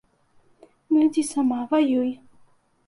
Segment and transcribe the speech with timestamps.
[0.89, 2.11] Ну, ідзі сама, ваюй.